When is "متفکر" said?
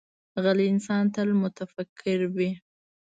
1.43-2.19